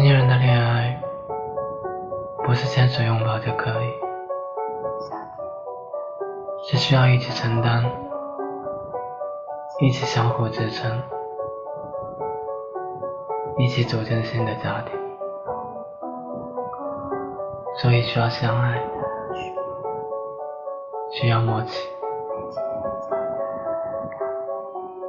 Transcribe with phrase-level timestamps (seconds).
[0.00, 0.98] 成年人的恋爱
[2.42, 3.92] 不是牵手拥抱就可以，
[6.64, 7.84] 是需要一起承担，
[9.78, 10.90] 一起相互支撑，
[13.58, 14.98] 一起组建新的家庭，
[17.76, 18.82] 所以需要相爱，
[21.10, 21.90] 需要默契，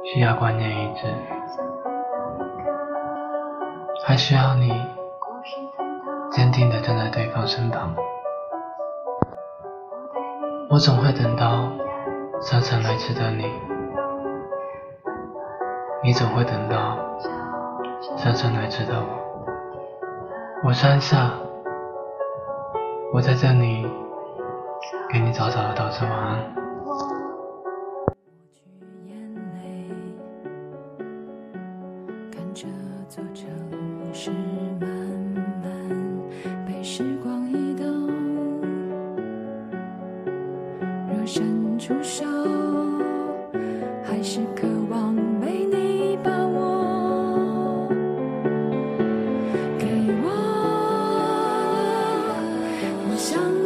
[0.04, 1.06] 需要观念一致。
[4.04, 4.68] 还需要你
[6.30, 7.94] 坚定地站在对方身旁，
[10.68, 11.70] 我总会等到
[12.40, 13.44] 姗姗来迟的你，
[16.02, 16.98] 你总会等到
[18.16, 19.06] 姗姗来迟的我。
[20.64, 21.30] 我山下，
[23.14, 23.86] 我在这里
[25.10, 26.61] 给你早早的道声晚安。
[33.14, 33.46] 这座城
[34.14, 34.30] 市
[34.80, 34.88] 慢
[35.62, 35.70] 慢
[36.66, 38.08] 被时光移动
[41.10, 42.24] 若伸出手
[44.02, 47.86] 还是渴望被你把握
[49.78, 49.86] 给
[50.22, 50.30] 我
[53.10, 53.61] 我想